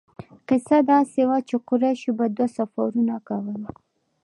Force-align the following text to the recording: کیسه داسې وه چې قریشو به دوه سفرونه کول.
کیسه 0.47 0.77
داسې 0.91 1.21
وه 1.29 1.37
چې 1.47 1.55
قریشو 1.67 2.11
به 2.17 2.25
دوه 2.35 2.47
سفرونه 2.57 3.15
کول. 3.27 3.61